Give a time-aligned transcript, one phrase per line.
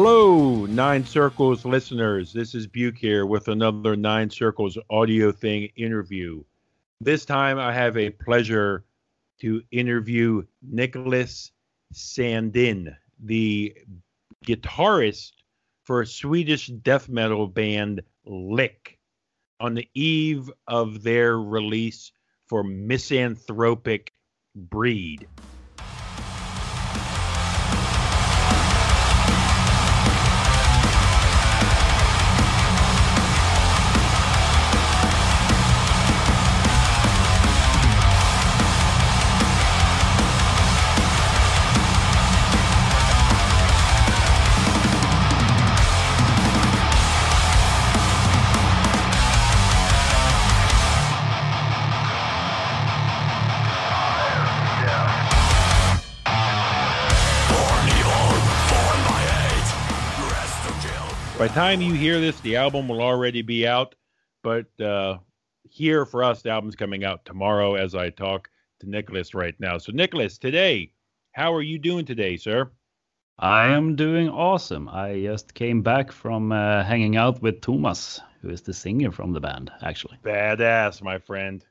[0.00, 2.32] Hello, Nine Circles listeners.
[2.32, 6.44] This is Buke here with another Nine Circles audio thing interview.
[7.00, 8.84] This time I have a pleasure
[9.40, 11.50] to interview Nicholas
[11.92, 13.76] Sandin, the
[14.46, 15.32] guitarist
[15.82, 19.00] for Swedish death metal band Lik,
[19.58, 22.12] on the eve of their release
[22.46, 24.12] for Misanthropic
[24.54, 25.26] Breed.
[61.38, 63.94] By the time you hear this, the album will already be out.
[64.42, 65.18] But uh,
[65.62, 69.78] here for us, the album's coming out tomorrow as I talk to Nicholas right now.
[69.78, 70.90] So, Nicholas, today,
[71.30, 72.72] how are you doing today, sir?
[73.38, 74.88] I am doing awesome.
[74.88, 79.32] I just came back from uh, hanging out with Thomas, who is the singer from
[79.32, 80.18] the band, actually.
[80.24, 81.64] Badass, my friend.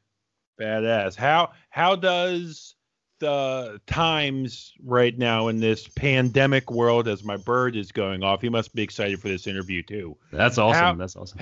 [0.57, 1.17] Badass.
[1.17, 2.76] How how does
[3.19, 8.41] the times right now in this pandemic world as my bird is going off?
[8.41, 10.17] He must be excited for this interview too.
[10.31, 10.83] That's awesome.
[10.83, 11.39] How- That's awesome.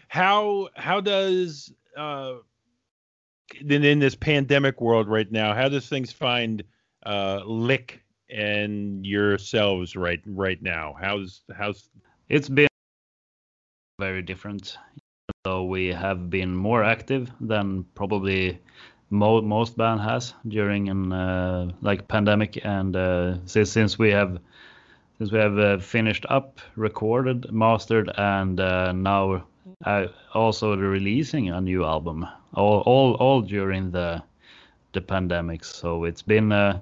[0.08, 2.34] how how does uh
[3.60, 6.62] in, in this pandemic world right now how does things find
[7.04, 11.88] uh Lik and yourselves right right now how's how's
[12.28, 12.68] It's been
[13.98, 14.76] very different.
[15.46, 18.58] So we have been more active than probably
[19.10, 24.38] mo- most band has during an uh, like pandemic, and uh, since since we have
[25.18, 29.44] since we have uh, finished up, recorded, mastered, and uh, now
[29.84, 34.22] uh, also releasing a new album, all all all during the
[34.92, 35.64] the pandemic.
[35.64, 36.52] So it's been.
[36.52, 36.80] Uh,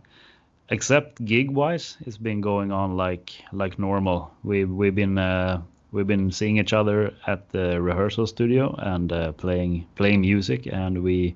[0.70, 5.16] except gig wise it's been going on like like normal we we've been
[5.92, 11.02] we've been seeing each other at the rehearsal studio and uh, playing playing music and
[11.02, 11.34] we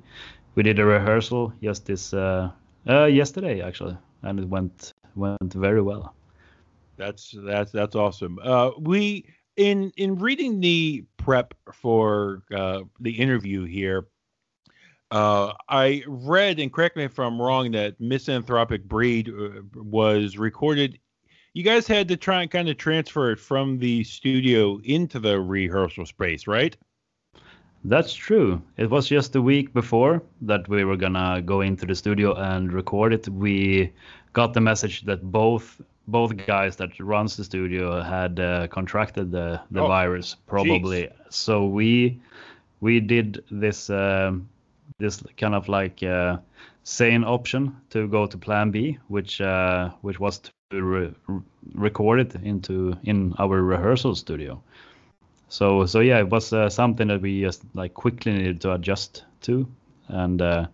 [0.54, 2.50] we did a rehearsal just this uh,
[2.88, 6.14] uh yesterday actually and it went went very well.
[6.96, 8.38] That's that's that's awesome.
[8.42, 9.26] Uh we
[9.56, 14.06] in in reading the prep for uh the interview here
[15.10, 20.98] uh i read and correct me if i'm wrong that misanthropic breed uh, was recorded.
[21.52, 25.38] You guys had to try and kind of transfer it from the studio into the
[25.38, 26.74] rehearsal space right
[27.84, 28.62] That's true.
[28.76, 32.72] It was just a week before that we were gonna go into the studio and
[32.72, 33.28] record it.
[33.28, 33.92] We
[34.32, 39.60] got the message that both both guys that runs the studio had uh, contracted the
[39.70, 41.08] the Oh, virus probably.
[41.30, 42.20] So we
[42.80, 44.48] we did this um,
[44.98, 46.38] this kind of like uh,
[46.84, 50.38] sane option to go to Plan B, which uh, which was
[50.70, 51.14] to re-
[51.74, 54.62] record it into in our rehearsal studio.
[55.52, 59.24] So so yeah, it was uh, something that we just like quickly needed to adjust
[59.42, 59.68] to,
[60.08, 60.66] and uh,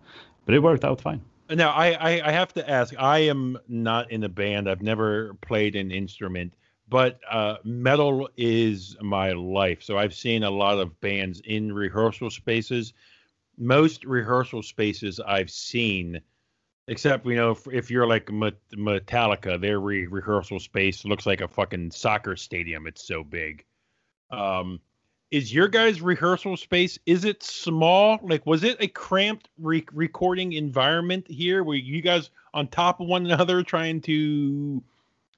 [0.45, 1.19] but it worked out fine.
[1.49, 2.93] Now, I, I, I have to ask.
[2.97, 4.69] I am not in a band.
[4.69, 6.53] I've never played an instrument,
[6.87, 9.83] but uh, metal is my life.
[9.83, 12.93] So I've seen a lot of bands in rehearsal spaces.
[13.57, 16.21] Most rehearsal spaces I've seen,
[16.87, 21.49] except you know, if, if you're like Metallica, their re- rehearsal space looks like a
[21.49, 22.87] fucking soccer stadium.
[22.87, 23.65] It's so big.
[24.31, 24.79] Um,
[25.31, 30.53] is your guys' rehearsal space is it small like was it a cramped re- recording
[30.53, 34.81] environment here where you guys on top of one another trying to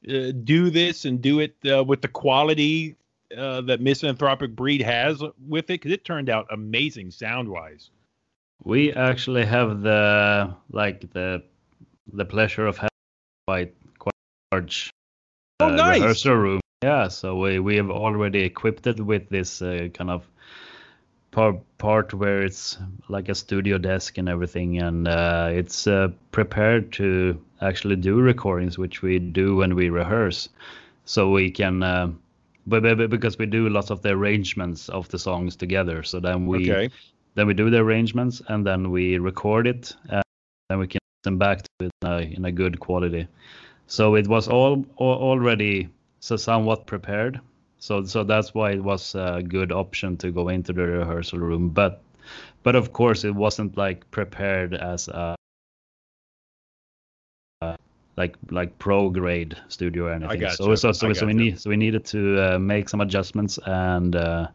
[0.09, 2.95] uh, do this and do it uh, with the quality
[3.37, 7.89] uh, that misanthropic breed has with it because it turned out amazing sound wise
[8.63, 11.43] We actually have the like the
[12.13, 12.89] the pleasure of having
[13.45, 14.13] quite quite
[14.53, 14.89] large
[15.59, 15.99] Oh, uh, nice.
[15.99, 16.60] rehearsal room.
[16.83, 20.27] Yeah, so we we have already equipped it with this uh, kind of
[21.29, 26.91] part part where it's like a studio desk and everything, and uh, it's uh, prepared
[26.93, 30.49] to actually do recordings, which we do when we rehearse.
[31.05, 32.11] So we can, uh,
[32.65, 36.71] but because we do lots of the arrangements of the songs together, so then we
[36.71, 36.89] okay
[37.35, 40.23] then we do the arrangements and then we record it and
[40.69, 43.27] then we can send back to it in a, in a good quality
[43.87, 45.89] so it was all, all already
[46.21, 47.41] so somewhat prepared
[47.79, 51.67] so so that's why it was a good option to go into the rehearsal room
[51.69, 52.01] but
[52.63, 55.35] but of course it wasn't like prepared as a
[57.61, 57.75] uh,
[58.17, 60.49] like like pro grade studio or anything.
[60.51, 60.75] so you.
[60.75, 64.15] so so, so we need so we needed to uh, make some adjustments and.
[64.15, 64.47] Uh,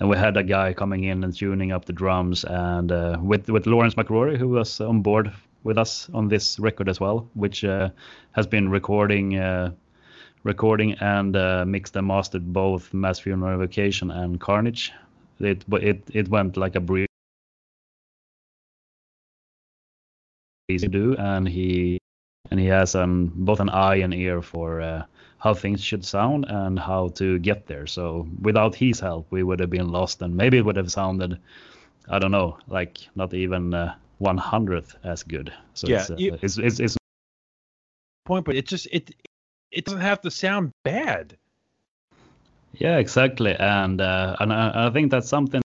[0.00, 3.48] and we had a guy coming in and tuning up the drums, and uh, with
[3.50, 5.32] with Lawrence Mackrory, who was on board
[5.64, 7.88] with us on this record as well, which uh,
[8.32, 9.72] has been recording, uh,
[10.44, 14.92] recording and uh, mixed and mastered both Mass Funeral Vacation and Carnage.
[15.40, 17.06] It but it it went like a breeze
[20.78, 21.98] to do, and he
[22.50, 25.04] and he has um both an eye and ear for uh,
[25.38, 27.86] how things should sound and how to get there.
[27.86, 31.38] So without his help, we would have been lost, and maybe it would have sounded,
[32.08, 35.52] I don't know, like not even uh, one hundredth as good.
[35.74, 36.96] So Yeah, it's, uh, you- it's it's it's
[38.24, 39.14] Point, but it just it
[39.70, 41.36] it doesn't have to sound bad.
[42.74, 45.60] yeah exactly, and uh, and I, I think that's something.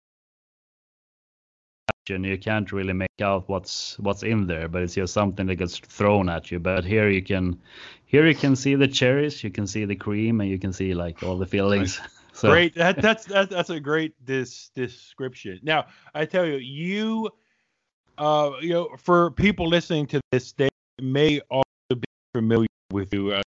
[2.09, 5.55] And you can't really make out what's what's in there, but it's just something that
[5.55, 6.59] gets thrown at you.
[6.59, 7.57] But here you can,
[8.05, 10.94] here you can see the cherries, you can see the cream, and you can see
[10.94, 12.01] like all the fillings.
[12.33, 12.73] So, Great.
[12.75, 15.59] That, that's that, that's a great dis, description.
[15.61, 15.85] Now,
[16.15, 17.29] I tell you, you,
[18.17, 22.03] uh, you know, for people listening to this, they may also be
[22.33, 23.33] familiar with you.
[23.33, 23.41] Uh,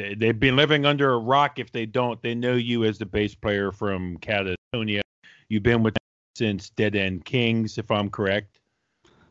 [0.00, 1.58] they, they've been living under a rock.
[1.58, 5.00] If they don't, they know you as the bass player from Katatonia.
[5.48, 6.00] You've been with them
[6.36, 8.58] since Dead End Kings, if I'm correct.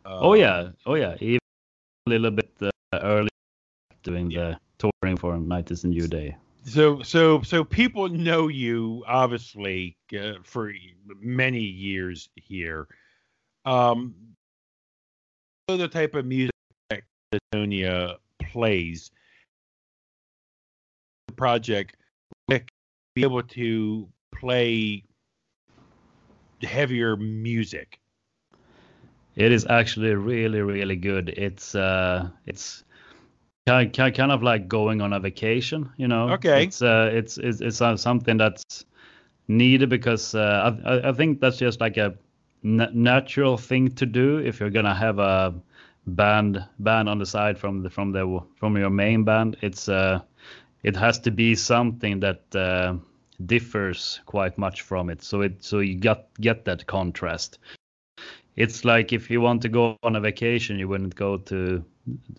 [0.06, 1.16] Uh, Oh yeah, oh yeah.
[1.20, 1.40] Even
[2.08, 3.30] a little bit uh, early
[4.04, 6.36] doing the touring for Night is a New Day.
[6.66, 10.74] So so so people know you obviously uh, for
[11.20, 12.88] many years here.
[13.66, 14.16] Um,
[15.68, 16.52] the type of music
[16.90, 19.12] that Katatonia plays.
[21.40, 21.96] Project
[22.50, 22.68] Rick
[23.16, 25.04] be able to play
[26.62, 28.00] heavier music.
[29.36, 31.30] It is actually really really good.
[31.30, 32.84] It's uh it's
[33.66, 36.32] kind kind of like going on a vacation, you know.
[36.32, 36.64] Okay.
[36.64, 38.86] It's uh it's it's it's uh, something that's
[39.48, 42.16] needed because uh, I I- think that's just like a
[42.64, 45.54] natural thing to do if you're gonna have a
[46.06, 49.56] band band on the side from the from the from your main band.
[49.62, 50.20] It's uh
[50.84, 52.96] it has to be something that uh,
[53.46, 55.22] differs quite much from it.
[55.22, 57.60] So it so you got get that contrast.
[58.56, 61.84] It's like if you want to go on a vacation, you wouldn't go to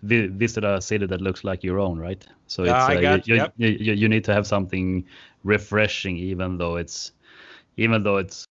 [0.03, 2.25] vi- visit a city that looks like your own, right?
[2.47, 3.53] So it's Ah, uh, you, you, you, yep.
[3.57, 5.05] you, you need to have something
[5.43, 7.13] refreshing, even though it's
[7.77, 8.45] even though it's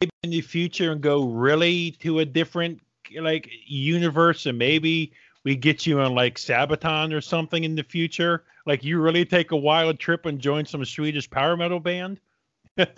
[0.00, 2.80] maybe in the future and go really to a different
[3.20, 5.12] like universe and maybe
[5.44, 8.44] we get you on like Sabaton or something in the future.
[8.66, 12.20] Like you really take a wild trip and join some Swedish power metal band.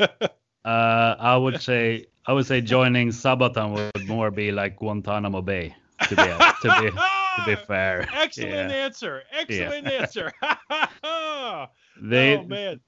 [0.65, 5.75] Uh, I would say I would say joining Sabaton would more be like Guantanamo Bay.
[6.09, 8.77] To be to be to be fair, Excellent Yeah.
[8.77, 9.23] answer.
[9.33, 10.31] Excellent answer.
[12.01, 12.81] they oh man.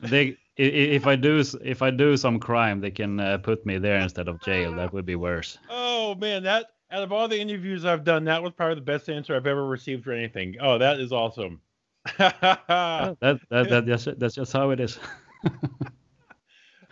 [0.00, 3.98] they if I do if I do some crime, they can uh, put me there
[3.98, 4.74] instead of jail.
[4.76, 5.56] That would be worse.
[5.70, 9.08] Oh man, that out of all the interviews I've done, that was probably the best
[9.08, 10.56] answer I've ever received for anything.
[10.60, 11.60] Oh, that is awesome.
[12.18, 14.98] that, that, that that's, that's just how it is.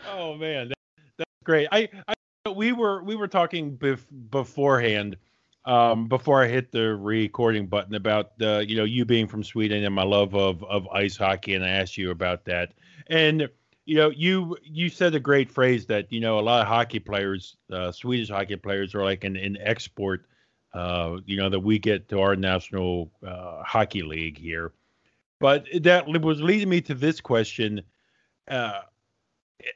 [0.09, 0.79] Oh man, that,
[1.19, 1.69] that's great.
[1.71, 5.17] I, I we were we were talking bef- beforehand,
[5.65, 9.85] um, before I hit the recording button about the you know you being from Sweden
[9.85, 12.73] and my love of of ice hockey, and I asked you about that.
[13.09, 13.49] And
[13.91, 17.01] you know you you said a great phrase that you know a lot of hockey
[17.01, 20.27] players, uh, Swedish hockey players, are like an, an export.
[20.73, 24.71] Uh, you know that we get to our national uh, hockey league here,
[25.41, 27.83] but that was leading me to this question.
[28.49, 28.83] Uh,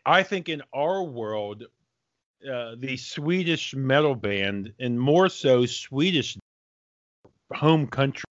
[0.06, 1.64] I think in our world,
[2.48, 6.38] uh, the Swedish metal band, and more so Swedish
[7.52, 8.28] home country.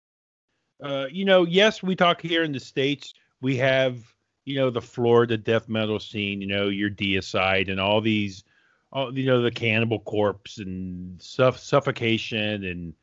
[0.80, 3.14] Uh, you know, yes, we talk here in the states.
[3.40, 3.98] We have,
[4.44, 6.40] you know, the Florida death metal scene.
[6.40, 8.44] You know, your Deicide and all these,
[8.92, 12.94] all, you know, the Cannibal Corpse and suff- suffocation and.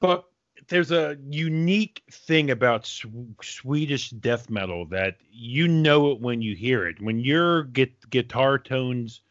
[0.00, 0.26] But
[0.68, 3.06] there's a unique thing about sw-
[3.42, 7.00] Swedish death metal that you know it when you hear it.
[7.00, 9.22] When your get guitar tones,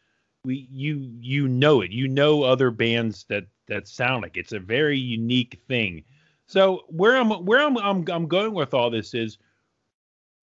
[0.44, 1.90] we you you know it.
[1.90, 4.40] You know other bands that that sound like it.
[4.40, 6.04] it's a very unique thing.
[6.46, 9.38] So where I'm where I'm I'm, I'm going with all this is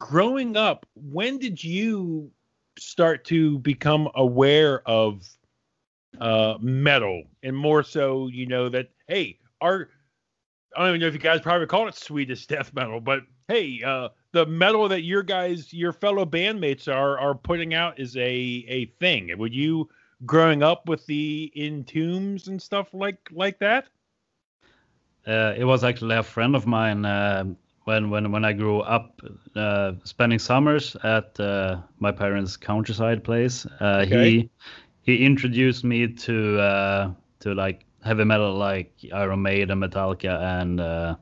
[0.02, 0.86] growing up.
[0.96, 2.32] When did you
[2.78, 5.30] start to become aware of
[6.20, 9.90] uh, metal and more so, you know that hey, our
[10.76, 13.82] I don't even know if you guys probably call it Swedish death metal, but hey,
[13.86, 18.66] uh, the metal that your guys, your fellow bandmates are are putting out is a
[18.68, 19.38] a thing.
[19.38, 19.88] Would you
[20.26, 23.88] growing up with the Entombs and stuff like like that?
[25.28, 27.46] uh, it was actually a friend of mine uh,
[27.86, 29.22] when when when I grew up,
[29.56, 33.66] uh, spending summers at uh, my parents' countryside place.
[33.80, 34.30] Uh, Okay.
[34.30, 34.50] He
[35.04, 41.16] he introduced me to uh, to like heavy metal like Iron Maiden, Metallica, and uh,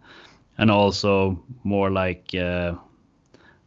[0.58, 2.75] and also more like uh,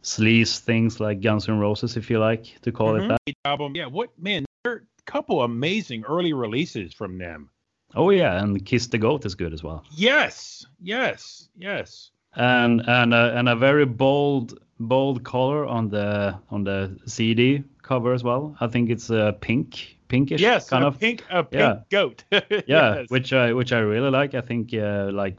[0.03, 3.07] sleaze things like Guns N' Roses, if you like to call it Mhm.
[3.09, 3.19] that.
[3.45, 3.75] album.
[3.75, 4.45] Yeah, what man?
[4.63, 7.49] There are a couple amazing early releases from them.
[7.95, 9.83] Oh yeah, and Kiss the Goat is good as well.
[9.91, 12.11] Yes, yes, yes.
[12.35, 18.13] And and a, and a very bold bold color on the on the CD cover
[18.13, 18.55] as well.
[18.61, 20.99] I think it's uh, pink, pinkish Yes, kind a of.
[20.99, 21.79] pink, a pink Yeah.
[21.91, 22.23] goat.
[22.31, 23.09] Yeah, Yes.
[23.09, 24.33] which I which I really like.
[24.35, 25.37] I think uh, like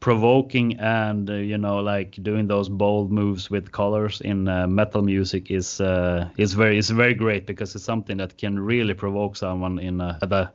[0.00, 5.00] provoking and uh, you know like doing those bold moves with colors in uh, metal
[5.02, 9.36] music is uh, is very is very great because it's something that can really provoke
[9.36, 10.52] someone in a, at a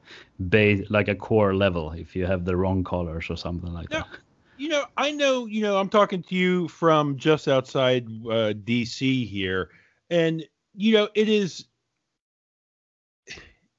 [0.49, 4.01] base like a core level if you have the wrong colors or something like Yeah.
[4.01, 4.19] that.
[4.59, 9.25] You know, I know, you know, I'm talking to you from just outside uh, DC
[9.25, 9.69] here.
[10.09, 11.63] And, you know, it is,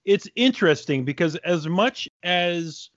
[0.07, 2.89] it's interesting because as much as,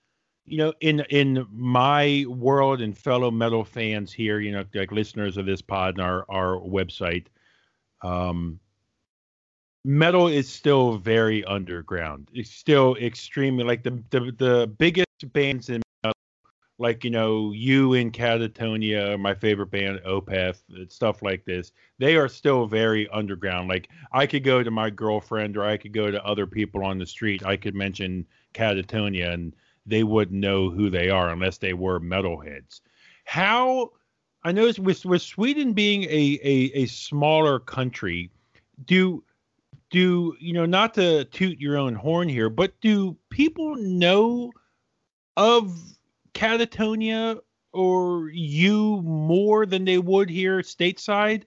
[0.46, 5.36] you know, in in my world and fellow metal fans here, you know, like listeners
[5.36, 7.26] of this pod and our our website,
[8.00, 8.58] um,
[9.84, 12.30] metal is still very underground.
[12.32, 15.83] It's still extremely like the the the biggest bands in
[16.78, 22.28] like you know you in Katatonia my favorite band opeth stuff like this they are
[22.28, 23.68] still very underground.
[23.68, 26.98] Like i could go to my girlfriend or i could go to other people on
[26.98, 27.44] the street.
[27.44, 29.54] I could mention Katatonia and
[29.86, 32.80] they wouldn't know who they are unless they were metalheads.
[33.24, 33.90] How
[34.42, 38.30] i noticed with with sweden being a a, a smaller country
[38.84, 39.22] do
[39.90, 44.52] do you know not to toot your own horn here but do people know
[45.36, 45.76] of
[46.34, 47.38] Katatonia
[47.72, 51.44] or you more than they would here stateside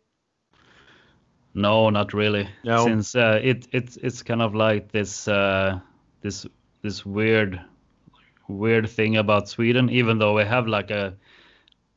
[1.53, 2.47] No, not really.
[2.63, 2.85] No?
[2.85, 5.79] Since uh, it it's it's kind of like this uh,
[6.21, 6.45] this
[6.83, 7.59] this weird
[8.47, 9.89] weird thing about Sweden.
[9.89, 11.15] Even though we have like a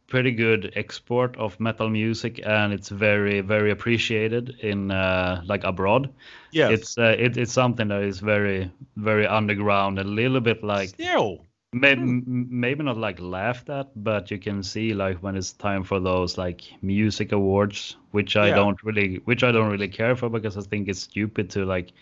[0.06, 6.08] pretty good export of metal music and it's very very appreciated in uh, like abroad.
[6.52, 10.88] yeah It's uh, it, it's something that is very very underground, a little bit like
[10.88, 12.18] still Maybe, Hmm.
[12.26, 16.36] maybe not like laughed at, but you can see like when it's time for those
[16.36, 18.52] like music awards, which I Yeah.
[18.52, 21.92] don't really, which I don't really care for because I think it's stupid to like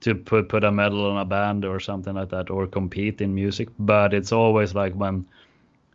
[0.00, 3.34] to put put a medal on a band or something like that or compete in
[3.34, 3.68] music.
[3.78, 5.24] But it's always like when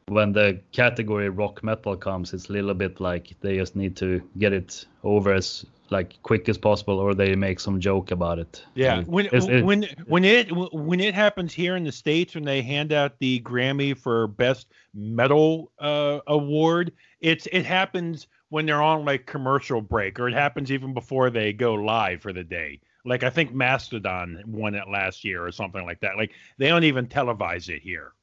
[0.07, 4.21] when the category rock metal comes, it's a little bit like they just need to
[4.39, 8.63] get it over as like quick as possible, or they make some joke about it.
[8.75, 9.34] Yeah, when it-
[9.65, 13.39] when when it when it happens here in the states when they hand out the
[13.41, 16.91] Grammy for best metal uh, award,
[17.22, 21.53] it's it happens when they're on like commercial break, or it happens even before they
[21.53, 22.79] go live for the day.
[23.06, 26.17] Like I think Mastodon won it last year or something like that.
[26.17, 28.13] Like they don't even televise it here.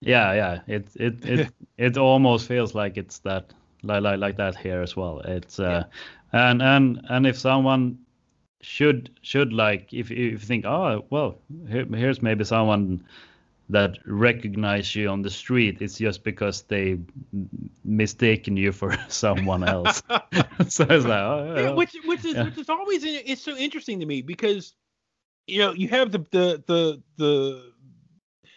[0.00, 0.60] Yeah, yeah.
[0.66, 4.96] It it it it almost feels like it's that like like, like that here as
[4.96, 5.20] well.
[5.20, 5.84] It's uh
[6.32, 7.98] and and and if someone
[8.60, 13.02] should should like if if you think oh well here, here's maybe someone
[13.70, 16.98] that recognize you on the street it's just because they
[17.84, 20.02] mistaken you for someone else
[20.68, 22.44] so it's like oh, yeah, yeah, which which is Yeah.
[22.44, 24.74] which is always it's so interesting to me because
[25.46, 27.72] you know you have the the the the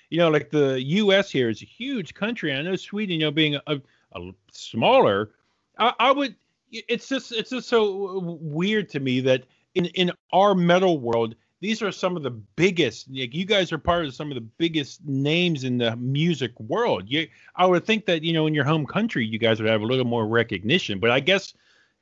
[0.09, 1.31] you know like the U.S.
[1.31, 2.53] here is a huge country.
[2.53, 3.81] I know Sweden, you know, being a,
[4.15, 5.31] a smaller,
[5.77, 6.35] I, I would.
[6.71, 9.43] It's just it's just so weird to me that
[9.75, 11.35] in in our metal world.
[11.59, 13.09] These are some of the biggest.
[13.09, 17.03] Like you guys are part of some of the biggest names in the music world.
[17.07, 19.81] You, I would think that you know in your home country, you guys would have
[19.81, 20.99] a little more recognition.
[20.99, 21.53] But I guess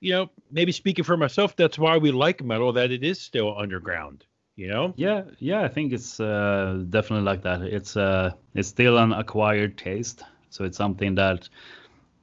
[0.02, 3.58] you know, maybe speaking for myself, that's why we like metal, that it is still
[3.58, 4.26] underground,
[4.56, 4.94] you know?
[4.98, 7.62] Yeah, yeah, I think it's uh, definitely like that.
[7.62, 11.48] It's uh, it's still an acquired taste, so it's something that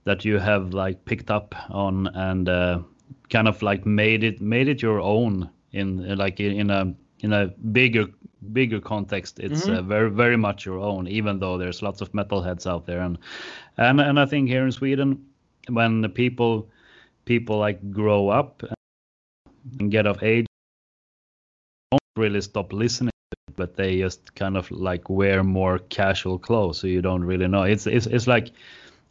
[0.08, 2.78] that you have like picked up on and uh,
[3.28, 7.48] kind of like made it made it your own in like in, a in a
[7.72, 8.06] bigger
[8.52, 9.38] bigger context.
[9.38, 9.78] It's Mhm.
[9.78, 13.18] uh, very very much your own, even though there's lots of metalheads out there, and
[13.76, 15.26] and and I think here in Sweden,
[15.68, 16.70] when the people
[17.24, 18.62] people like grow up
[19.80, 20.46] and get of age
[21.90, 26.38] don't really stop listening to it, but they just kind of like wear more casual
[26.38, 27.64] clothes, so you don't really know.
[27.64, 28.52] It's it's it's like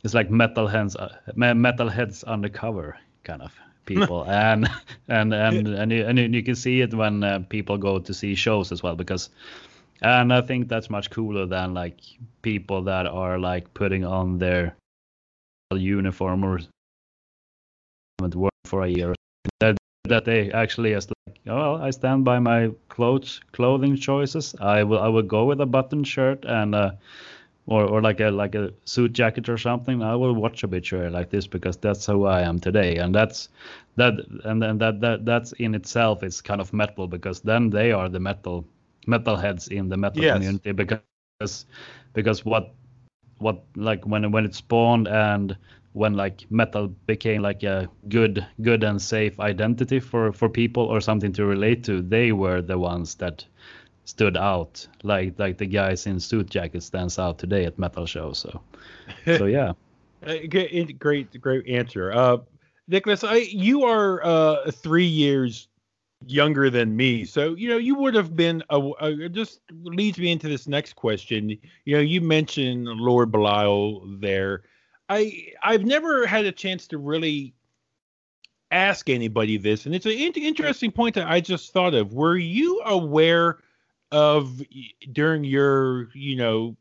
[0.03, 3.53] it's like metalheads uh, me- metalheads undercover kind of
[3.85, 4.69] people, and
[5.07, 8.35] and and and you, and you- can see it when uh, people go to see
[8.35, 9.29] shows as well because
[10.01, 11.99] and I think that's much cooler than like
[12.41, 14.75] people that are like putting on their
[15.75, 16.59] uniform or
[18.19, 19.15] haven't worked for a year.
[19.59, 24.55] That that they actually just like, oh, well, I stand by my clothes clothing choices.
[24.61, 26.91] I will I will go with a button shirt and uh,
[27.67, 30.03] or or like a like a suit jacket or something.
[30.03, 33.49] I will watch a obituary like this because that's who I am today, and that's
[33.97, 34.13] that
[34.45, 38.09] and then that that that's in itself is kind of metal because then they are
[38.09, 38.65] the metal
[39.07, 40.59] metalheads in the metal Yes.
[40.59, 41.15] community because
[41.69, 42.25] because what
[43.03, 43.23] what
[43.75, 45.29] like when when it spawned and
[45.71, 50.99] when like metal became like a good good and safe identity for for people or
[51.01, 53.45] something to relate to they were the ones that
[54.07, 58.39] stood out like like the guys in suit jackets stands out today at metal shows
[58.39, 58.61] so
[59.37, 59.73] so yeah
[60.25, 62.11] Uh, great, great, great answer.
[62.11, 62.37] Uh,
[62.87, 65.67] Nicholas, I you are uh, three years
[66.25, 68.63] younger than me, so you know you would have been.
[68.69, 71.49] A, a, just leads me into this next question.
[71.85, 74.63] You know, you mentioned Lord Belial there.
[75.07, 77.53] I I've never had a chance to really
[78.71, 82.13] ask anybody this, and it's an in- interesting point that I just thought of.
[82.13, 83.59] Were you aware
[84.11, 84.61] of
[85.11, 86.75] during your you know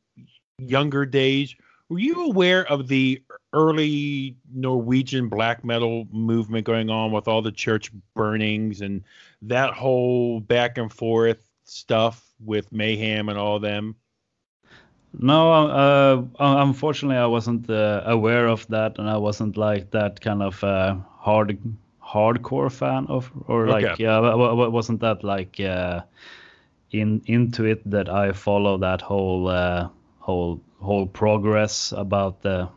[0.59, 1.55] younger days?
[1.89, 7.53] Were you aware of the early Norwegian black metal movement going on with all the
[7.53, 9.05] church burnings and
[9.43, 13.95] that whole back and forth stuff with mayhem and all them?
[15.19, 20.43] no uh unfortunately i wasn't uh, aware of that and i wasn't like that kind
[20.43, 21.59] of uh hard
[22.03, 24.05] hardcore fan of or like Okay.
[24.05, 26.01] yeah wa- wasn't that like uh
[26.93, 29.89] in into it that i follow that whole uh
[30.21, 32.69] whole whole progress about the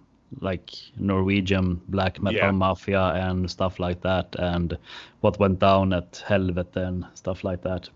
[0.42, 2.52] like norwegian black metal Yeah.
[2.52, 4.78] mafia and stuff like that and
[5.22, 7.90] what went down at helvete and stuff like that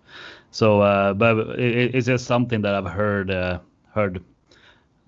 [0.51, 3.59] so uh but it, it's just something that i've heard uh
[3.93, 4.23] heard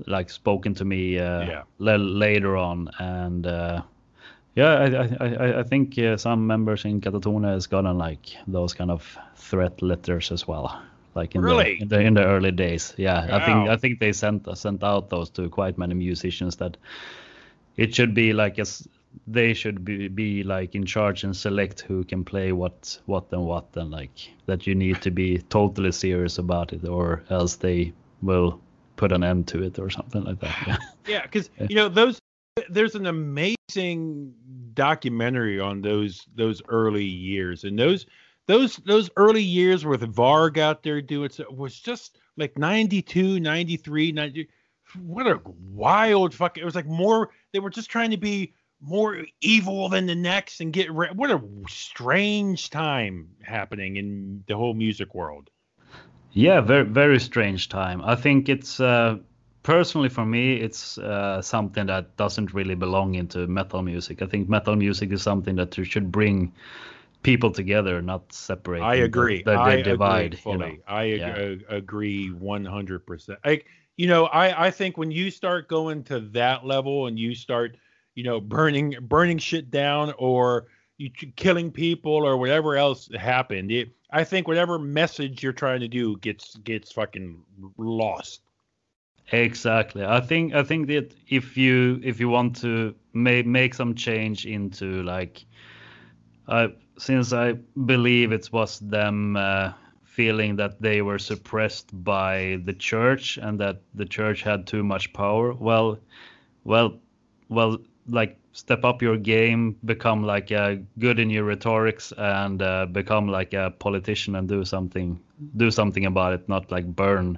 [0.07, 1.63] like spoken to me uh, Yeah.
[1.79, 3.81] la- later on and uh
[4.57, 8.73] yeah, I I I, I think uh, some members in Katatonia has gotten like those
[8.73, 10.81] kind of threat letters as well,
[11.15, 11.75] like in Really?
[11.75, 12.93] the in the in the early days.
[12.97, 16.77] Yeah, I think I think they sent sent out those to quite many musicians that
[17.77, 18.87] it should be like as
[19.27, 23.45] they should be be like in charge and select who can play what what and
[23.45, 27.93] what and like that you need to be totally serious about it or else they
[28.21, 28.59] will
[28.97, 30.55] put an end to it or something like that.
[30.67, 30.77] Yeah.
[31.07, 32.19] Yeah, because you know those.
[32.69, 34.33] There's an amazing
[34.73, 38.05] documentary on those those early years, and those
[38.47, 44.11] those those early years with Varg out there doing it was just like 92, 93,
[44.11, 44.49] 90.
[45.01, 46.57] What a wild fuck!
[46.57, 47.31] It was like more.
[47.51, 50.91] They were just trying to be more evil than the next and get.
[50.91, 55.49] Re- what a strange time happening in the whole music world.
[56.31, 58.01] Yeah, very very strange time.
[58.03, 59.17] I think it's uh,
[59.63, 64.21] personally for me, it's uh, something that doesn't really belong into metal music.
[64.21, 66.53] I think metal music is something that you should bring
[67.25, 68.81] people together, not separate.
[68.83, 69.41] I agree.
[69.43, 70.25] That, that I they divide.
[70.25, 70.71] agree fully.
[70.71, 70.83] You know?
[70.87, 71.75] I ag- Yeah.
[71.75, 73.39] agree 100%.
[73.43, 73.65] Like,
[73.97, 77.77] you know, I I think when you start going to that level and you start,
[78.13, 83.89] you know, burning burning shit down or you killing people or whatever else happened, it,
[84.11, 87.41] I think whatever message you're trying to do gets gets fucking
[87.77, 88.41] lost.
[89.31, 90.05] Exactly.
[90.05, 94.45] I think I think that if you if you want to make make some change
[94.45, 95.45] into like,
[96.47, 97.53] uh, since I
[97.85, 103.81] believe it was them uh, feeling that they were suppressed by the church and that
[103.93, 105.53] the church had too much power.
[105.53, 105.99] Well,
[106.63, 106.99] well,
[107.49, 107.77] well,
[108.07, 113.27] like step up your game, become like uh, good in your rhetorics, and uh, become
[113.27, 115.19] like a politician and do something
[115.57, 116.47] do something about it.
[116.47, 117.37] Not like burn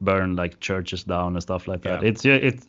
[0.00, 2.02] burn like churches down and stuff like that.
[2.02, 2.08] Yeah.
[2.08, 2.68] It's yeah, it's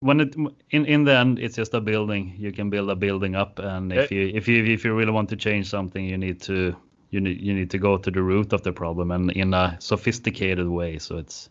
[0.00, 0.34] when it
[0.70, 2.34] in in the end it's just a building.
[2.38, 5.28] You can build a building up, and if you if you if you really want
[5.30, 6.76] to change something, you need to
[7.10, 9.76] you need you need to go to the root of the problem and in a
[9.80, 10.98] sophisticated way.
[10.98, 11.50] So it's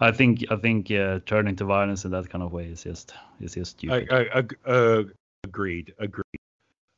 [0.00, 3.14] I think I think uh, turning to violence in that kind of way is just
[3.40, 4.12] is just I, stupid.
[4.12, 5.02] I, ag- uh,
[5.44, 5.94] agreed.
[5.98, 6.40] Agreed.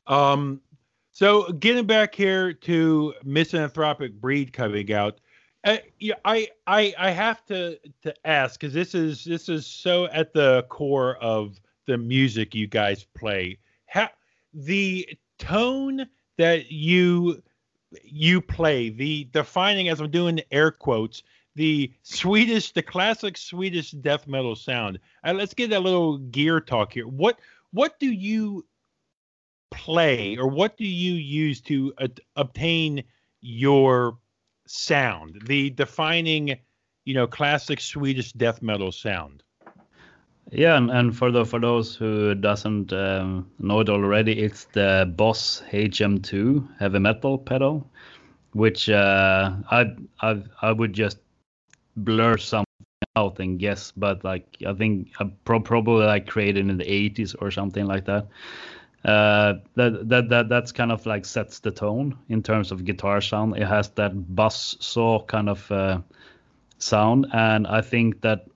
[0.07, 0.61] Um,
[1.13, 5.21] so getting back here to misanthropic breed coming out,
[5.65, 10.67] I, I, I have to to ask because this is this is so at the
[10.69, 13.59] core of the music you guys play.
[13.87, 14.11] How
[14.53, 17.43] the tone that you
[18.03, 21.23] you play, the defining as I'm doing air quotes,
[21.55, 24.99] the Swedish, the classic Swedish death metal sound.
[25.25, 27.07] Uh, let's get a little gear talk here.
[27.07, 27.39] What
[27.71, 28.67] what do you
[29.71, 33.03] play or what do you use to uh, obtain
[33.41, 34.19] your
[34.67, 36.57] sound, the defining,
[37.05, 39.43] you know, classic Swedish death metal sound.
[40.51, 45.13] Yeah, and, and for the for those who doesn't um, know it already, it's the
[45.17, 47.89] Boss HM2 heavy metal pedal,
[48.53, 51.19] which uh, I I I would just
[51.97, 52.65] blur something
[53.17, 57.35] out and guess, but like I think I pro- probably like created in the 80s
[57.41, 58.27] or something like that.
[59.05, 63.21] Uh, that that that that's kind of like sets the tone in terms of guitar
[63.21, 63.57] sound.
[63.57, 66.01] It has that buzz saw kind of uh,
[66.79, 68.47] sound, and I think that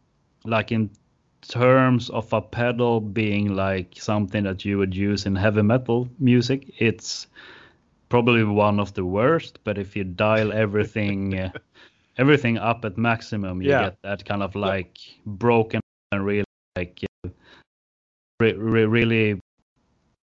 [0.44, 0.90] like in
[1.42, 6.72] terms of a pedal being like something that you would use in heavy metal music,
[6.78, 7.26] it's
[8.08, 9.58] probably one of the worst.
[9.64, 11.50] But if you dial everything uh,
[12.16, 13.84] everything up at maximum, you Yeah.
[13.84, 15.80] get that kind of like broken
[16.12, 16.44] and really
[16.76, 17.28] like uh,
[18.40, 19.40] re- re- really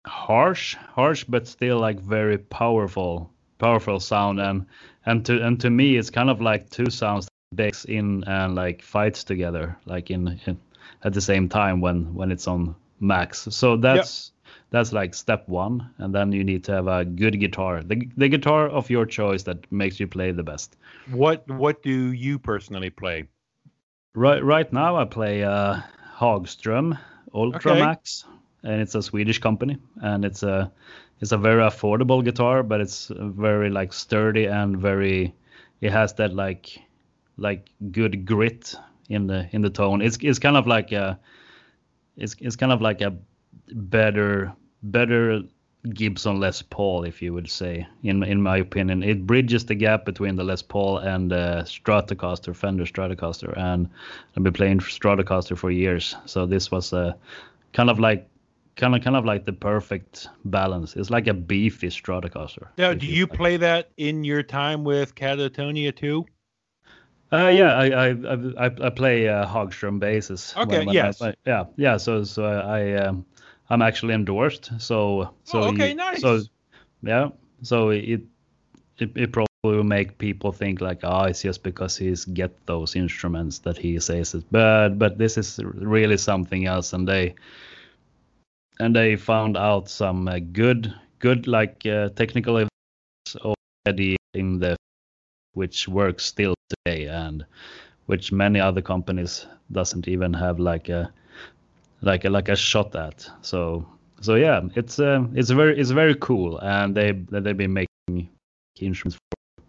[0.07, 4.41] harsh, harsh, but still like very powerful, powerful sound.
[4.41, 4.67] And
[5.07, 8.83] and to and to me, it's kind of like two sounds bakes in and like
[8.83, 10.59] fights together, like in, in
[11.05, 13.49] at the same time when when it's on max.
[13.51, 14.33] So that's
[14.71, 18.29] that's like step one, and then you need to have a good guitar, the the
[18.29, 20.77] guitar of your choice that makes you play the best.
[21.11, 23.29] What what do you personally play?
[24.15, 25.81] Right right now I play uh,
[26.17, 26.99] Hagström
[27.35, 27.97] Ultra Okay.
[28.65, 30.71] And it's a Swedish company, and it's a
[31.21, 35.35] it's a very affordable guitar, but it's very like sturdy and very
[35.81, 36.81] it has that like
[37.37, 38.75] like good grit
[39.09, 40.01] in the in the tone.
[40.03, 41.19] It's it's kind of like a
[42.17, 43.17] it's it's kind of like a
[43.75, 45.43] better better
[45.89, 49.03] Gibson Les Paul, if you would say, in in my opinion.
[49.03, 53.89] It bridges the gap between the Les Paul and the Stratocaster, Fender Stratocaster, and
[54.37, 56.15] I've been playing Stratocaster for years.
[56.27, 57.17] So this was a
[57.73, 58.29] kind of like
[58.77, 60.97] kind of kind of like the perfect balance.
[60.97, 62.69] It's like a beefy Stratocaster.
[62.79, 66.27] Now, do you play that in your time with Katatonia too?
[67.33, 70.55] Uh, yeah, I I I, I- I play uh, Hagström basses.
[70.57, 71.19] Okay, when I yes.
[71.19, 71.97] play- yeah, yeah.
[71.97, 73.25] So so I um,
[73.71, 74.71] I'm actually endorsed.
[74.79, 76.21] So so oh, okay, you- nice.
[76.21, 76.43] So
[77.03, 77.31] yeah,
[77.63, 78.21] so it
[78.99, 82.97] it, it probably will make people think like, oh, it's just because he's get those
[82.97, 84.45] instruments that he says it.
[84.51, 87.35] But but this is really something else, and they
[88.83, 93.37] and they found out some uh, good good like uh, technical advice
[93.87, 94.77] already in the
[95.55, 97.45] which works still today and
[98.07, 101.13] which many other companies doesn't even have like a
[102.01, 103.31] like a like a shot at.
[103.43, 103.87] So
[104.21, 108.29] so yeah it's uh, it's very it's very cool and they they've been making
[108.81, 109.65] instruments for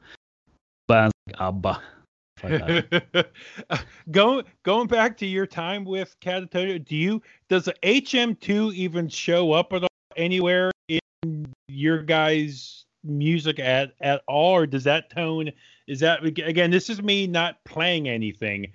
[0.88, 1.82] bands like ABBA
[2.44, 3.06] like
[3.70, 3.78] uh,
[4.12, 9.52] going going back to your time with Katatonia, do you does the HM2 even show
[9.52, 15.52] up at all, anywhere in your guys' music at at all, or does that tone
[15.88, 16.72] is that again?
[16.72, 18.72] This is me not playing anything.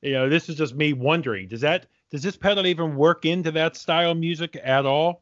[0.00, 1.48] You know, this is just me wondering.
[1.48, 5.21] Does that does this pedal even work into that style of music at all?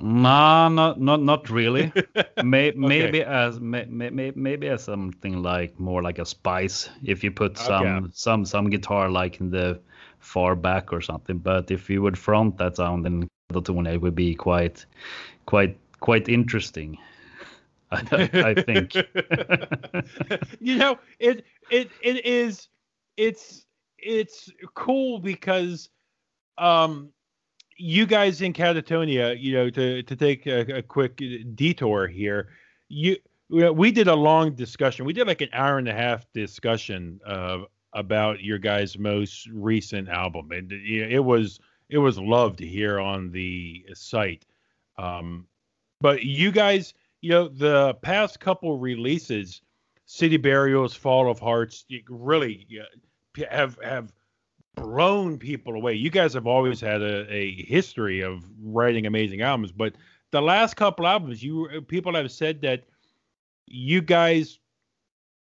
[0.00, 1.92] No not not not really.
[2.40, 7.22] May, maybe as may, may, may- maybe as something like more like a spice if
[7.22, 7.66] you put Okay.
[7.66, 9.80] some some some guitar like in the
[10.18, 11.38] far back or something.
[11.38, 14.84] But if you would front that sound in Katatonia, it would be quite
[15.46, 16.98] quite quite interesting
[17.90, 18.96] I, I think.
[20.60, 22.68] You know, it it it is
[23.16, 23.66] it's
[23.98, 25.88] it's cool because
[26.58, 27.10] um
[27.76, 31.20] you guys in Katatonia, you know, to to take a, a quick
[31.54, 32.48] detour here,
[32.88, 33.16] you
[33.48, 35.04] we did a long discussion.
[35.04, 37.58] We did like an hour and a half discussion uh,
[37.92, 40.70] about your guys' most recent album, and
[41.02, 44.46] know, it was it was loved here on the site.
[44.96, 45.46] Um,
[46.00, 49.60] but you guys, you know, the past couple releases,
[50.06, 52.66] City Burials, Fall of Hearts, really
[53.50, 54.12] have have
[54.74, 55.94] blown people away.
[55.94, 59.94] You guys have always had a, a history of writing amazing albums, but
[60.30, 62.84] the last couple albums, you people have said that
[63.66, 64.58] you guys.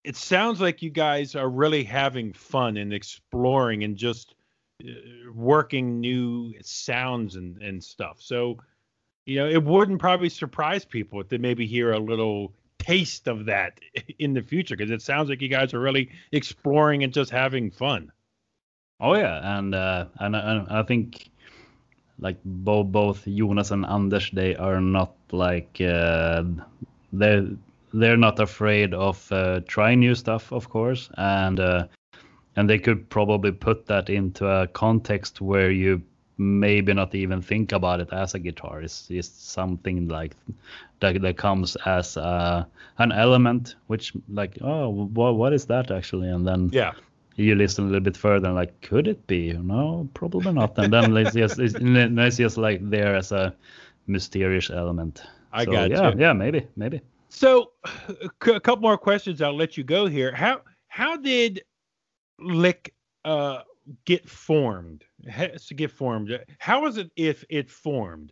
[0.04, 4.36] It sounds like you guys are really having fun and exploring and just
[4.84, 4.92] uh,
[5.34, 8.18] working new sounds and and stuff.
[8.20, 8.58] So,
[9.26, 13.80] you know, it wouldn't probably surprise people they maybe hear a little taste of that
[14.20, 17.72] in the future because it sounds like you guys are really exploring and just having
[17.72, 18.12] fun.
[18.99, 21.29] Oh yeah, and uh, and, and I think
[22.19, 26.43] like both both Jonas and Anders, they are not like uh,
[27.12, 27.47] they
[27.93, 31.88] they're not afraid of uh, trying new stuff, of course, and uh,
[32.56, 36.01] and they could probably put that into a context where you
[36.38, 38.82] maybe not even think about it as a guitar.
[38.82, 40.36] It's something like
[40.99, 42.65] that that comes as uh,
[42.97, 46.29] an element, which like oh what what is that actually?
[46.29, 46.93] And then yeah.
[47.36, 49.54] You listen a little bit further, and like, could it be?
[49.54, 50.78] No, probably not.
[50.78, 53.56] And then it's just it's, it's just like there as a
[54.08, 55.24] mysterious element.
[55.52, 56.19] I so, got yeah, you.
[56.19, 57.02] Yeah, maybe, maybe.
[57.30, 57.72] So,
[58.22, 59.41] a couple more questions.
[59.41, 60.34] I'll let you go here.
[60.34, 61.63] How how did
[62.39, 62.93] Lik
[63.26, 63.62] uh,
[64.06, 65.04] get formed?
[65.28, 66.39] Has to get formed.
[66.60, 68.32] How was it if it formed?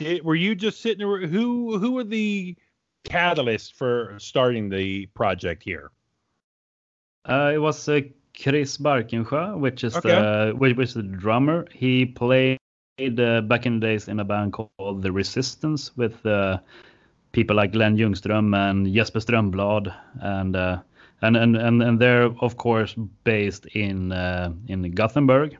[0.00, 1.06] It, were you just sitting?
[1.06, 2.56] Who who were the
[3.04, 5.90] catalyst for starting the project here?
[7.24, 8.00] Uh, it was uh,
[8.42, 10.08] Chris Barkensjö, which is okay.
[10.10, 11.66] the which, which is the drummer.
[11.72, 12.58] He played
[13.00, 16.58] uh, back in the days in a band called The Resistance with uh,
[17.32, 20.78] people like Glenn Ljungström and Jesper Strömblad and uh,
[21.22, 25.56] and and and and they're of course based in uh, in Gothenburg.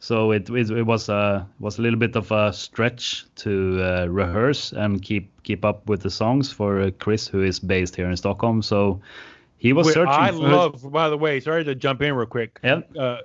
[0.00, 4.06] So it, it, it was a was a little bit of a stretch to uh,
[4.06, 8.10] rehearse and keep keep up with the songs for uh, Chris, who is based here
[8.10, 8.60] in Stockholm.
[8.60, 9.00] So
[9.64, 10.12] he was Wait, searching.
[10.12, 10.82] I for love, his...
[10.82, 11.40] by the way.
[11.40, 12.60] Sorry to jump in real quick.
[12.62, 12.82] Yeah.
[12.98, 13.20] Uh,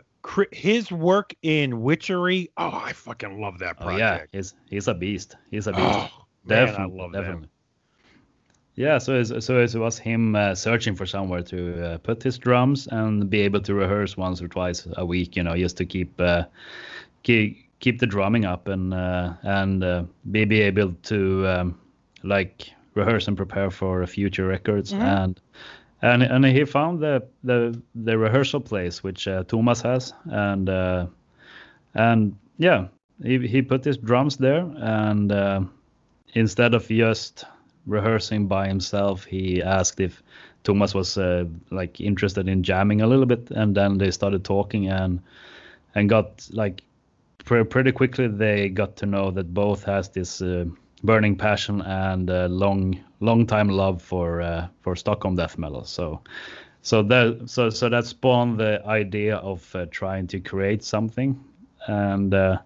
[0.53, 2.49] his work in Witchery.
[2.55, 3.93] Oh, I fucking love that project.
[3.93, 5.35] Oh, yeah, he's he's a beast.
[5.51, 5.83] He's a beast.
[5.83, 6.09] Oh,
[6.47, 7.41] definitely, man, I love definitely.
[7.41, 7.49] That.
[8.75, 12.37] Yeah, so it, so it was him uh, searching for somewhere to uh, put his
[12.37, 15.85] drums and be able to rehearse once or twice a week, you know, just to
[15.85, 16.43] keep uh,
[17.23, 21.79] keep keep the drumming up and uh, and uh, be be able to um,
[22.23, 25.01] like rehearse and prepare for future records mm-hmm.
[25.01, 25.41] and
[26.01, 30.69] and and he found the the the rehearsal place which uh, Thomas has and
[31.95, 32.87] and yeah
[33.23, 35.31] he he put his drums there and
[36.33, 37.45] instead of just
[37.85, 40.21] rehearsing by himself, he asked if
[40.63, 44.87] Thomas was uh, like interested in jamming a little bit, and then they started talking
[44.89, 45.21] and
[45.95, 46.83] and got like
[47.45, 50.65] pr- pretty quickly they got to know that both has this uh,
[51.03, 55.83] burning passion and uh, long long time love for uh, for Stockholm death metal.
[55.83, 56.21] So
[56.81, 61.39] so that so so that spawned the idea of uh, trying to create something,
[61.87, 62.57] and uh,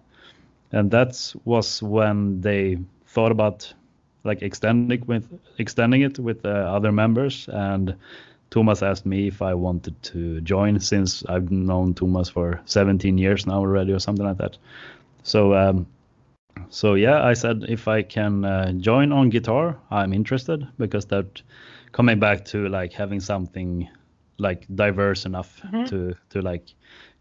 [0.72, 3.72] and that was when they thought about
[4.24, 5.18] like extending with
[5.58, 7.94] extending it with uh, other members and
[8.50, 13.46] Thomas asked me if I wanted to join since I've known Thomas for 17 years
[13.46, 14.56] now already or something like that.
[15.24, 15.86] So um,
[16.68, 21.42] so yeah, I said if I can uh, join on guitar, I'm interested because that
[21.92, 23.88] coming back to like having something
[24.38, 25.84] like diverse enough mm-hmm.
[25.84, 26.74] to to like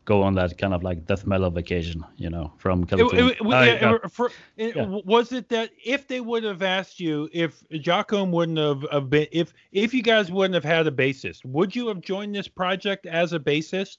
[0.06, 3.32] go on that kind of like death metal vacation, you know, from Katatonia.
[3.32, 4.86] It, it, I, uh, for, yeah.
[5.06, 9.28] Was it that if they would have asked you, if Jocko wouldn't have, have, been,
[9.32, 13.06] if if you guys wouldn't have had a bassist, would you have joined this project
[13.06, 13.98] as a bassist?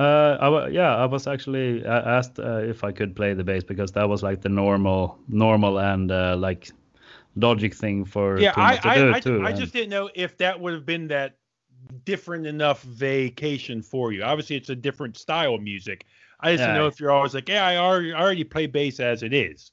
[0.00, 3.92] Uh, I, yeah, I was actually asked uh, if I could play the bass because
[3.92, 6.70] that was like the normal, normal and uh, like
[7.36, 8.54] logic thing for yeah.
[8.56, 11.36] I I, I, too, I just didn't know if that would have been that
[12.06, 14.22] different enough vacation for you.
[14.22, 16.06] Obviously, it's a different style of music.
[16.40, 16.72] I just yeah.
[16.72, 19.70] know if you're always like, yeah, I already, I already play bass as it is.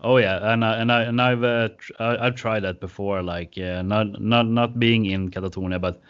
[0.00, 3.56] Oh yeah, and I, and I and I've uh, tr- I've tried that before, like
[3.56, 6.02] yeah, not not not being in Katatonia, but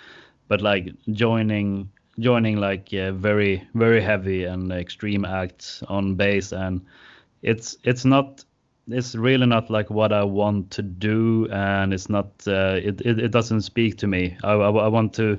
[0.49, 6.85] but like joining joining like yeah, very very heavy and extreme acts on bass, and
[7.43, 8.45] it's it's not
[8.89, 13.19] it's really not like what I want to do, and it's not uh, it, it,
[13.19, 14.37] it doesn't speak to me.
[14.43, 15.39] I, I, I, want to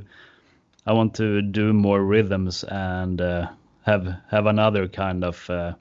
[0.85, 3.49] I want to do more rhythms and uh,
[3.83, 5.73] have have another kind of uh,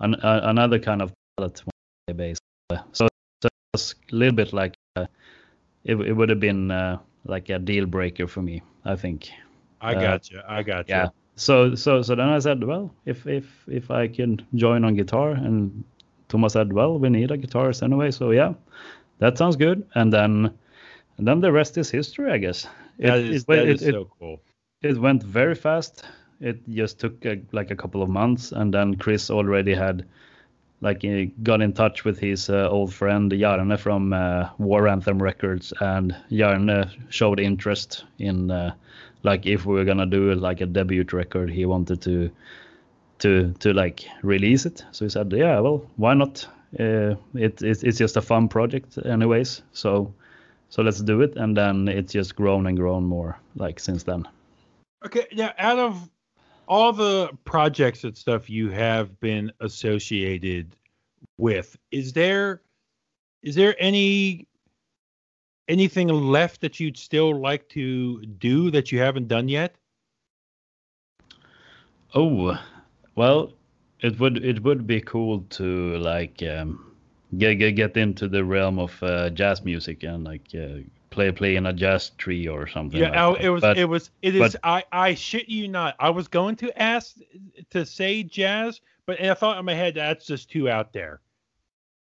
[0.00, 1.62] an, another kind of palette
[2.14, 2.38] base.
[2.92, 3.08] So,
[3.42, 5.06] so it's a little bit like uh,
[5.84, 8.62] it it would have been uh, like a deal breaker for me.
[8.84, 9.30] I think.
[9.80, 10.40] I uh, got you.
[10.46, 10.94] I got you.
[10.94, 11.08] Yeah.
[11.36, 15.30] So so so then I said, well, if if if I can join on guitar
[15.30, 15.84] and
[16.28, 18.54] Thomas said, "Well, we need a guitarist anyway, so yeah,
[19.18, 20.52] that sounds good." And then,
[21.16, 22.66] and then the rest is history, I guess.
[22.98, 24.40] It, that is, it, that it, is so cool.
[24.82, 26.04] It went very fast.
[26.40, 30.06] It just took a, like a couple of months, and then Chris already had
[30.80, 35.20] like he got in touch with his uh, old friend Jarne from uh, War Anthem
[35.20, 38.74] Records, and Jarne showed interest in uh,
[39.22, 42.30] like if we were gonna do like a debut record, he wanted to
[43.18, 44.84] to to like release it.
[44.92, 46.46] So he said, yeah, well, why not?
[46.78, 49.62] Uh, it, it, it's just a fun project, anyways.
[49.72, 50.12] So
[50.70, 51.36] so let's do it.
[51.36, 54.28] And then it's just grown and grown more like since then.
[55.04, 56.10] Okay, now out of
[56.66, 60.76] all the projects and stuff you have been associated
[61.38, 62.60] with, is there
[63.42, 64.46] is there any
[65.68, 69.74] anything left that you'd still like to do that you haven't done yet?
[72.14, 72.58] Oh,
[73.14, 73.52] well,
[74.00, 76.94] it would it would be cool to like um,
[77.36, 81.56] get, get get into the realm of uh, jazz music and like uh, play play
[81.56, 83.00] in a jazz tree or something.
[83.00, 84.56] Yeah, like oh, it was but, it was it is.
[84.62, 85.96] I I shit you not.
[85.98, 87.16] I was going to ask
[87.70, 91.20] to say jazz, but I thought in my head that's just too out there.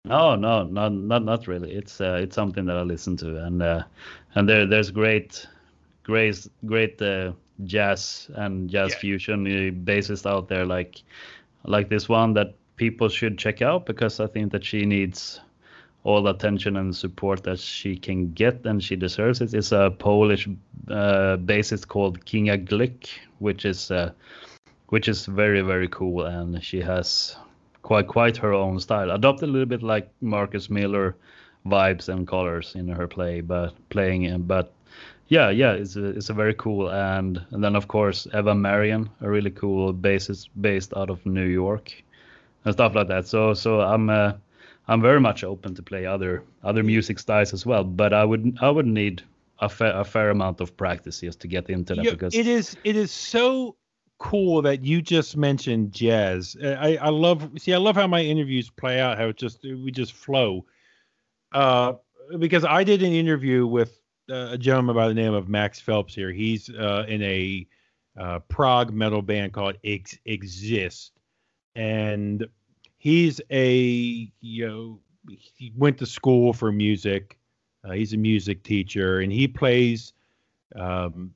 [0.07, 1.73] No, no, not not not really.
[1.73, 3.85] It's uh, it's something that I listen to, and uh,
[4.35, 5.47] and there there's great,
[6.03, 7.33] great great uh,
[7.65, 8.99] jazz and jazz Yeah.
[8.99, 11.03] fusion uh, bassists out there like
[11.65, 15.41] like this one that people should check out because I think that she needs
[16.03, 19.55] all the attention and support that she can get and she deserves it.
[19.55, 20.47] It's a Polish
[20.89, 24.11] uh, bassist called Kinga Głyk, which is uh,
[24.89, 27.37] which is very very cool and she has
[27.85, 29.11] quite quite her own style.
[29.11, 31.15] Adopted a little bit like Marcus Miller
[31.67, 34.73] vibes and colors in her play, but playing uh, but
[35.29, 39.09] yeah, yeah, it's a, it's a very cool and and then of course Evan Marien,
[39.21, 41.93] a really cool bassist based out of New York
[42.65, 43.27] and stuff like that.
[43.27, 44.33] So so I'm uh,
[44.89, 48.59] I'm very much open to play other other music styles as well, but I would
[48.63, 49.23] I would need
[49.59, 52.47] a fair a fair amount of practice just to get into that Yeah, because it
[52.47, 53.77] is it is so
[54.19, 56.57] cool that you just mentioned jazz.
[56.63, 59.63] Uh, I I love see I love how my interviews play out how it just
[59.63, 60.65] we just flow.
[61.53, 61.95] Uh,
[62.39, 64.01] because I did an interview with
[64.31, 66.33] uh, a gentleman by the name of Max Phelps here.
[66.33, 67.67] He's uh, in a
[68.19, 71.13] uh, prog metal band called Ex- Exist,
[71.75, 72.47] and
[72.97, 77.39] he's a you know he went to school for music.
[77.93, 80.15] He's a music teacher, and he plays
[80.75, 81.35] um,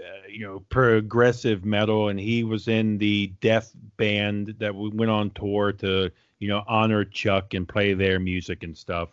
[0.00, 5.10] uh, you know progressive metal and he was in the death band that we went
[5.10, 9.10] on tour to you know honor chuck and play their music and stuff.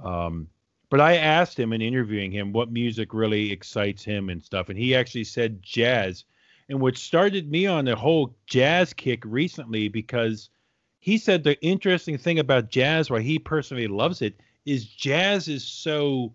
[0.00, 0.48] Um
[0.88, 4.78] but i asked him in interviewing him what music really excites him and stuff and
[4.78, 6.24] he actually said jazz.
[6.68, 10.50] And what started me on the whole jazz kick recently because
[10.98, 15.64] he said the interesting thing about jazz why he personally loves it is jazz is
[15.64, 16.32] so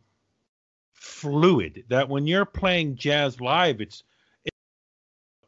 [1.01, 4.03] fluid that when you're playing jazz live it's,
[4.45, 4.57] it's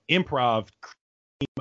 [0.10, 0.68] improv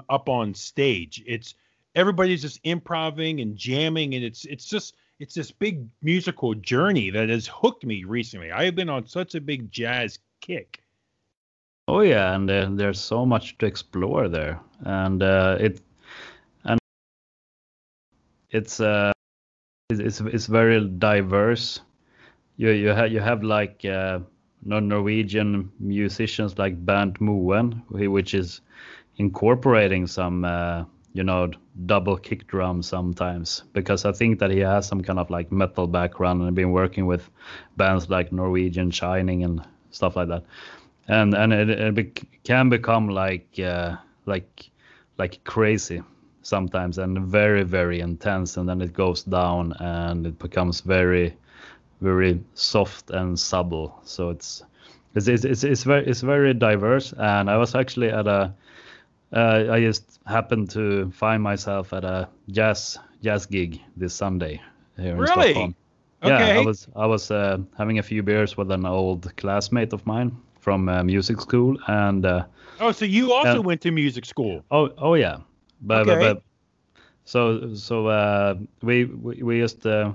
[0.09, 1.23] up on stage.
[1.27, 1.55] It's
[1.95, 7.29] everybody's just improvising and jamming and it's it's just it's this big musical journey that
[7.29, 8.51] has hooked me recently.
[8.51, 10.83] I have been on such a big jazz kick.
[11.87, 15.81] Oh yeah, and uh, there's so much to explore there, and uh, it
[16.65, 16.79] and
[18.51, 19.13] it's uh
[19.91, 21.81] it's it's, it's very diverse.
[22.57, 24.21] You you have you have like uh,
[24.65, 28.61] Norwegian musicians like Bernt Moen, which is
[29.17, 31.51] incorporating some uh, you know
[31.87, 35.87] double kick drum sometimes because I think that he has some kind of like metal
[35.87, 37.31] background and been working with
[37.77, 40.45] bands like Norwegian Shining and stuff like that.
[41.09, 44.71] And and it, it can become like uh, like
[45.19, 46.03] like crazy
[46.43, 51.37] sometimes and very very intense and then it goes down and it becomes very
[52.03, 54.65] very soft and subtle so it's
[55.15, 58.53] it's it's, it's, it's very it's very diverse and i was actually at a
[59.33, 64.61] uh, i just happened to find myself at a jazz jazz gig this sunday
[64.97, 65.53] here in Really?
[65.53, 65.75] Stockholm.
[66.25, 70.07] Yeah, I was I was uh, having a few beers with an old classmate of
[70.07, 72.45] mine from uh, music school, and uh,
[72.79, 75.39] oh so you also went to music school oh oh yeah,
[75.81, 76.21] but, but, Okay.
[76.21, 76.43] but
[77.25, 80.13] so so uh, we, we we just uh,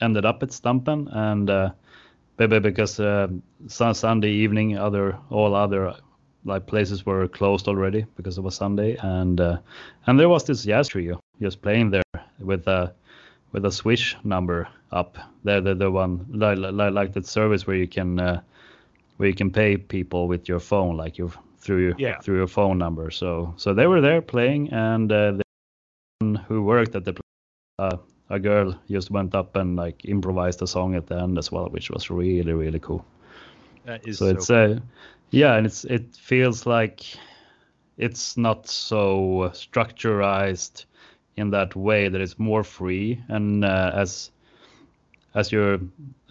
[0.00, 1.70] ended up at Stampen, and uh,
[2.38, 3.28] maybe because uh,
[3.68, 5.94] Sunday evening, other all other
[6.44, 9.58] like places were closed already because it was Sunday, and uh,
[10.06, 12.02] and there was this jazz trio just playing there
[12.40, 12.92] with a
[13.52, 15.18] with a Swish number up.
[15.44, 18.40] They're the, the one like, like like that service where you can uh,
[19.16, 22.20] where you can pay people with your phone, like your through your Yeah.
[22.20, 23.10] through your phone number.
[23.10, 25.42] So so they were there playing, and uh, the
[26.20, 27.14] one who worked at the
[27.78, 27.96] uh,
[28.30, 31.68] a girl just went up and like improvised a song at the end as well,
[31.68, 33.04] which was really really cool.
[33.84, 34.80] that is So, it's uh,
[35.30, 37.02] yeah, and it's it feels like
[37.96, 40.84] it's not so structurized
[41.36, 44.30] in that way that it's more free and uh, as
[45.34, 45.78] as your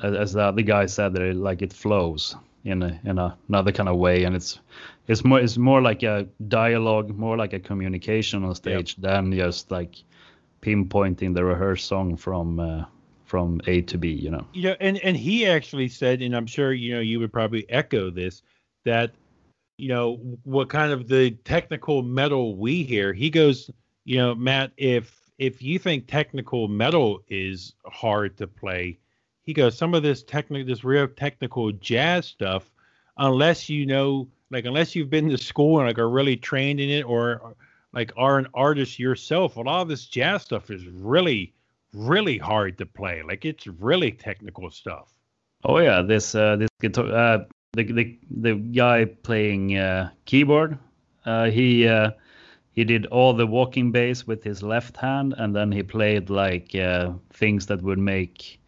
[0.03, 3.71] as, the other guy said that it, like it flows in a, in a, another
[3.71, 4.23] kind of way.
[4.23, 4.59] And it's
[5.07, 9.71] it's more it's more like a dialogue more like a communication on stage than just
[9.71, 9.95] like
[10.65, 12.85] pinpointing the rehearsed song from uh,
[13.25, 14.45] from A to B you know?
[14.55, 18.09] Know and and he actually said and i'm sure you know you would probably echo
[18.09, 18.41] this
[18.83, 19.11] that
[19.77, 23.69] you know what kind of the technical metal we hear he goes
[24.05, 28.97] you know matt if if you think technical metal is hard to play
[29.43, 32.71] he goes some of this technical this real technical jazz stuff
[33.17, 36.89] unless you know like unless you've been to school and like are really trained in
[36.89, 37.55] it or
[37.95, 41.53] like are an artist yourself, a lot of this jazz stuff is really,
[41.93, 43.23] really hard to play.
[43.23, 45.13] Like it's really technical stuff.
[45.63, 50.77] Oh yeah, this uh, this guitar, uh, the the the guy playing uh, keyboard,
[51.25, 52.11] uh, he uh,
[52.73, 56.75] he did all the walking bass with his left hand, and then he played like
[56.75, 58.59] uh, things that would make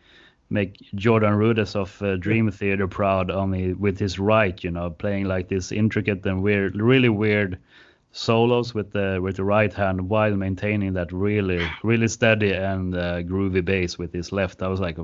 [0.50, 5.26] make Jordan Rudess of uh, Dream Theater proud only with his right, you know, playing
[5.26, 7.60] like this intricate and weird, really weird
[8.18, 13.22] solos with the with the right hand while maintaining that really really steady and uh,
[13.22, 14.64] groovy bass with his left.
[14.64, 14.98] I was like,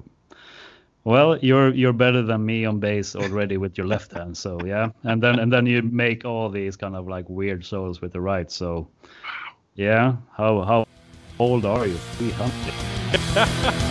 [1.04, 4.36] well, you're you're better than me on bass already with your left hand.
[4.36, 8.02] So yeah, and then and then you make all these kind of like weird solos
[8.02, 8.52] with the right.
[8.52, 8.88] So
[9.76, 10.88] yeah, how how
[11.40, 11.98] old are you?
[12.18, 13.80] 300.